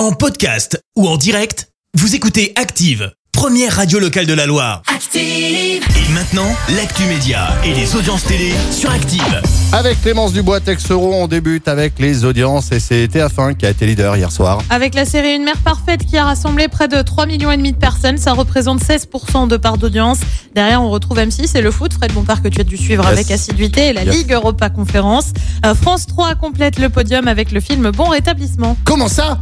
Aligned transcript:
En 0.00 0.12
podcast 0.12 0.80
ou 0.96 1.06
en 1.06 1.18
direct, 1.18 1.68
vous 1.92 2.14
écoutez 2.14 2.54
Active, 2.56 3.12
première 3.32 3.76
radio 3.76 3.98
locale 3.98 4.24
de 4.24 4.32
la 4.32 4.46
Loire. 4.46 4.80
Active. 4.86 5.20
Et 5.22 6.12
maintenant, 6.14 6.48
l'actu 6.74 7.02
média 7.04 7.48
et 7.66 7.74
les 7.74 7.94
audiences 7.94 8.24
télé 8.24 8.54
sur 8.70 8.90
Active. 8.90 9.42
Avec 9.72 10.00
Clémence 10.00 10.32
Dubois, 10.32 10.60
Texero, 10.60 11.12
on 11.12 11.28
débute 11.28 11.68
avec 11.68 11.98
les 11.98 12.24
audiences 12.24 12.72
et 12.72 12.80
c'est 12.80 13.08
TF1 13.08 13.54
qui 13.56 13.66
a 13.66 13.70
été 13.70 13.84
leader 13.86 14.16
hier 14.16 14.32
soir. 14.32 14.62
Avec 14.70 14.94
la 14.94 15.04
série 15.04 15.34
Une 15.36 15.44
mère 15.44 15.58
parfaite 15.58 16.06
qui 16.06 16.16
a 16.16 16.24
rassemblé 16.24 16.68
près 16.68 16.88
de 16.88 17.02
3 17.02 17.26
millions 17.26 17.50
et 17.52 17.56
demi 17.58 17.72
de 17.72 17.76
personnes, 17.76 18.16
ça 18.16 18.32
représente 18.32 18.80
16% 18.82 19.48
de 19.48 19.56
part 19.58 19.76
d'audience. 19.76 20.18
Derrière, 20.54 20.82
on 20.82 20.88
retrouve 20.88 21.18
M6 21.18 21.56
et 21.58 21.60
le 21.60 21.70
foot. 21.70 21.92
Fred 21.92 22.12
Bompard 22.14 22.42
que 22.42 22.48
tu 22.48 22.58
as 22.62 22.64
dû 22.64 22.78
suivre 22.78 23.04
Yes. 23.04 23.12
avec 23.12 23.30
assiduité 23.30 23.88
et 23.88 23.92
la 23.92 24.04
Yes. 24.04 24.14
Ligue 24.16 24.32
Europa 24.32 24.70
Conférence. 24.70 25.26
Euh, 25.66 25.74
France 25.74 26.06
3 26.06 26.36
complète 26.36 26.78
le 26.78 26.88
podium 26.88 27.28
avec 27.28 27.52
le 27.52 27.60
film 27.60 27.90
Bon 27.90 28.04
rétablissement. 28.08 28.76
Comment 28.84 29.08
ça? 29.08 29.38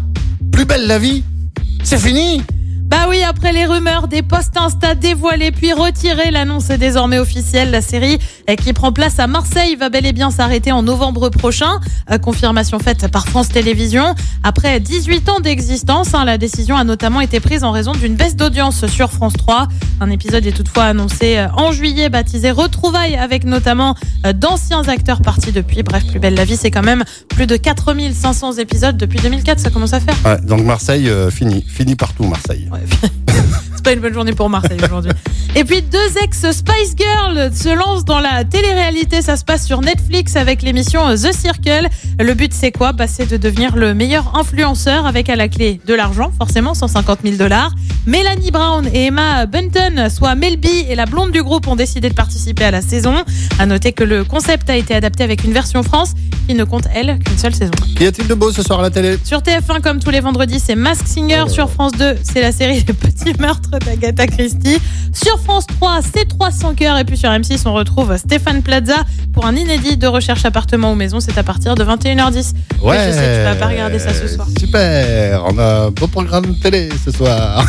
La 0.59 0.99
vie 0.99 1.23
C'est 1.85 1.99
fini 1.99 2.43
Bah 2.83 3.07
oui, 3.09 3.23
après 3.23 3.53
les 3.53 3.65
rumeurs 3.65 4.09
des 4.09 4.23
posts 4.23 4.57
Insta 4.57 4.97
dévoilés 4.97 5.53
puis 5.53 5.73
retirés, 5.73 6.33
l'annonce 6.33 6.69
est 6.71 6.79
désormais 6.79 7.21
officielle. 7.21 7.71
La 7.71 7.81
série 7.81 8.19
qui 8.57 8.73
prend 8.73 8.93
place 8.93 9.19
à 9.19 9.27
Marseille 9.27 9.77
va 9.77 9.89
bel 9.89 10.07
et 10.07 10.13
bien 10.13 10.31
s'arrêter 10.31 10.73
en 10.73 10.83
novembre 10.83 11.29
prochain. 11.29 11.81
Euh, 12.11 12.19
confirmation 12.19 12.79
faite 12.79 13.09
par 13.09 13.27
France 13.27 13.49
Télévisions. 13.49 14.15
Après 14.43 14.81
18 14.81 15.29
ans 15.29 15.41
d'existence, 15.41 16.15
hein, 16.15 16.25
la 16.25 16.39
décision 16.39 16.77
a 16.77 16.85
notamment 16.85 17.21
été 17.21 17.41
prise 17.41 17.65
en 17.65 17.71
raison 17.71 17.93
d'une 17.93 18.15
baisse 18.15 18.37
d'audience 18.37 18.87
sur 18.87 19.11
France 19.11 19.35
3. 19.35 19.69
Un 20.01 20.11
épisode 20.11 20.47
est 20.47 20.53
toutefois 20.53 20.85
annoncé 20.85 21.39
euh, 21.39 21.49
en 21.57 21.73
juillet, 21.73 22.09
baptisé 22.09 22.51
Retrouvailles, 22.51 23.17
avec 23.17 23.45
notamment 23.45 23.95
euh, 24.25 24.33
d'anciens 24.33 24.87
acteurs 24.89 25.23
partis 25.23 25.53
depuis. 25.53 25.83
Bref, 25.83 26.07
plus 26.07 26.19
belle 26.19 26.35
la 26.35 26.45
vie, 26.45 26.57
c'est 26.57 26.71
quand 26.71 26.83
même 26.83 27.05
plus 27.29 27.47
de 27.47 27.57
4500 27.57 28.55
épisodes 28.55 28.97
depuis 28.97 29.19
2004, 29.19 29.61
ça 29.61 29.71
commence 29.71 29.93
à 29.93 30.01
faire. 30.01 30.17
Ouais, 30.25 30.41
Donc 30.41 30.63
Marseille, 30.63 31.09
euh, 31.09 31.31
fini. 31.31 31.65
Fini 31.67 31.97
partout 31.97 32.25
Marseille. 32.25 32.69
Ouais. 32.73 32.81
Une 33.93 34.01
bonne 34.01 34.13
journée 34.13 34.33
pour 34.35 34.51
Marseille 34.51 34.77
aujourd'hui. 34.85 35.13
Et 35.57 35.65
puis 35.65 35.81
deux 35.81 36.19
ex 36.23 36.51
Spice 36.51 36.95
Girls 36.95 37.55
se 37.55 37.75
lancent 37.75 38.05
dans 38.05 38.21
la 38.21 38.45
télé-réalité. 38.45 39.23
Ça 39.23 39.37
se 39.39 39.45
passe 39.45 39.67
sur 39.67 39.81
Netflix 39.81 40.37
avec 40.37 40.61
l'émission 40.61 41.01
The 41.15 41.33
Circle. 41.33 41.89
Le 42.21 42.35
but 42.35 42.53
c'est 42.53 42.73
quoi? 42.73 42.93
Bah, 42.93 43.07
C'est 43.07 43.31
de 43.31 43.37
devenir 43.37 43.77
le 43.77 43.95
meilleur 43.95 44.37
influenceur 44.37 45.07
avec 45.07 45.29
à 45.29 45.37
la 45.37 45.49
clé 45.49 45.81
de 45.87 45.95
l'argent, 45.95 46.33
forcément 46.37 46.75
150 46.75 47.21
000 47.23 47.37
dollars. 47.37 47.73
Mélanie 48.07 48.51
Brown 48.51 48.89
et 48.93 49.07
Emma 49.07 49.47
Bunton, 49.47 50.09
soit 50.11 50.35
Melby 50.35 50.87
et 50.89 50.97
la 50.97 51.05
blonde 51.07 51.31
du 51.31 51.43
groupe, 51.43 51.69
ont 51.69 51.77
décidé 51.77 52.09
de 52.09 52.15
participer 52.15 52.65
à 52.65 52.71
la 52.73 52.83
saison. 52.83 53.15
À 53.61 53.67
noter 53.67 53.93
que 53.93 54.03
le 54.03 54.25
concept 54.25 54.69
a 54.69 54.77
été 54.77 54.95
adapté 54.95 55.23
avec 55.23 55.45
une 55.45 55.53
version 55.53 55.83
France 55.83 56.15
qui 56.49 56.55
ne 56.55 56.65
compte 56.65 56.89
elle 56.95 57.19
qu'une 57.19 57.39
seule 57.39 57.55
saison. 57.55 57.73
Y 58.01 58.07
a-t-il 58.07 58.27
de 58.27 58.35
beau 58.35 58.51
ce 58.51 58.63
soir 58.63 58.81
à 58.81 58.83
la 58.83 58.91
télé? 58.91 59.19
Sur 59.23 59.41
TF1, 59.41 59.83
comme 59.83 60.01
tous 60.01 60.11
les 60.11 60.21
vendredis, 60.21 60.59
c'est 60.59 60.75
Mask 60.75 61.07
Singer. 61.07 61.45
Sur 61.49 61.71
France 61.71 61.93
2, 61.93 62.17
c'est 62.23 62.41
la 62.41 62.51
série 62.53 62.83
Les 62.87 62.95
Petits 62.95 63.39
Meurtres 63.39 63.79
d'Agatha 63.85 64.27
Christie. 64.27 64.79
Sur 65.13 65.39
France 65.41 65.67
3, 65.67 66.01
c'est 66.03 66.27
300 66.27 66.75
cœurs. 66.75 66.97
Et 66.99 67.05
puis 67.05 67.19
sur 67.19 67.29
M6, 67.29 67.63
on 67.67 67.75
retrouve 67.75 68.17
Stéphane 68.17 68.63
Plaza 68.63 68.97
pour 69.35 69.45
un 69.45 69.55
inédit 69.55 69.99
de 69.99 70.07
recherche 70.07 70.45
appartement 70.47 70.93
ou 70.93 70.95
maison. 70.95 71.21
C'est 71.21 71.37
à 71.37 71.43
partir 71.43 71.75
de 71.75 71.83
21h10. 72.15 72.53
Oui, 72.83 72.97
je 72.97 73.13
sais, 73.13 73.39
tu 73.39 73.45
vas 73.45 73.55
pas 73.57 73.67
regarder 73.67 73.99
ça 73.99 74.15
ce 74.15 74.29
soir. 74.29 74.47
Super, 74.59 75.45
on 75.47 75.59
a 75.59 75.87
un 75.87 75.91
beau 75.91 76.07
programme 76.07 76.47
de 76.47 76.53
télé 76.61 76.89
ce 77.05 77.11
soir. 77.11 77.65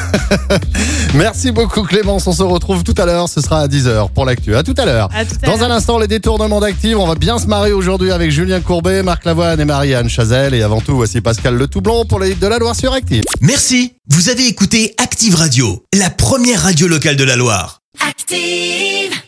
Merci 1.13 1.51
beaucoup 1.51 1.83
Clémence, 1.83 2.27
on 2.27 2.31
se 2.31 2.43
retrouve 2.43 2.83
tout 2.83 2.93
à 2.97 3.05
l'heure, 3.05 3.27
ce 3.27 3.41
sera 3.41 3.61
à 3.61 3.67
10h 3.67 4.09
pour 4.11 4.25
l'actu. 4.25 4.55
À 4.55 4.63
tout 4.63 4.75
à 4.77 4.85
l'heure. 4.85 5.09
À 5.13 5.25
tout 5.25 5.35
à 5.43 5.47
Dans 5.47 5.63
un 5.63 5.71
instant, 5.71 5.97
les 5.97 6.07
détournements 6.07 6.59
d'Active. 6.59 6.97
On 6.97 7.07
va 7.07 7.15
bien 7.15 7.39
se 7.39 7.47
marrer 7.47 7.71
aujourd'hui 7.71 8.11
avec 8.11 8.31
Julien 8.31 8.61
Courbet, 8.61 9.03
Marc 9.03 9.25
Lavoine 9.25 9.59
et 9.59 9.65
Marianne 9.65 10.09
Chazelle. 10.09 10.53
Et 10.53 10.61
avant 10.61 10.81
tout, 10.81 10.95
voici 10.95 11.21
Pascal 11.21 11.55
Le 11.55 11.67
Toublon 11.67 12.05
pour 12.05 12.19
les 12.19 12.31
hits 12.31 12.35
de 12.35 12.47
la 12.47 12.59
Loire 12.59 12.75
sur 12.75 12.93
Active. 12.93 13.23
Merci, 13.41 13.93
vous 14.09 14.29
avez 14.29 14.47
écouté 14.47 14.93
Active 14.97 15.35
Radio, 15.35 15.83
la 15.93 16.09
première 16.09 16.61
radio 16.63 16.87
locale 16.87 17.15
de 17.15 17.23
la 17.23 17.35
Loire. 17.35 17.81
Active. 18.07 19.19